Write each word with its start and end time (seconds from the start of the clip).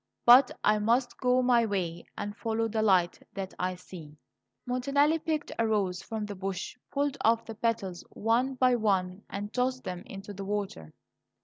But 0.25 0.49
I 0.63 0.79
must 0.79 1.15
go 1.19 1.43
my 1.43 1.63
way 1.63 2.05
and 2.17 2.35
follow 2.35 2.67
the 2.67 2.81
light 2.81 3.19
that 3.35 3.53
I 3.59 3.75
see." 3.75 4.17
Montanelli 4.65 5.19
picked 5.19 5.51
a 5.59 5.67
rose 5.67 6.01
from 6.01 6.25
the 6.25 6.33
bush, 6.33 6.75
pulled 6.91 7.19
off 7.23 7.45
the 7.45 7.53
petals 7.53 8.03
one 8.09 8.55
by 8.55 8.73
one, 8.77 9.21
and 9.29 9.53
tossed 9.53 9.83
them 9.83 10.01
into 10.07 10.33
the 10.33 10.43
water. 10.43 10.91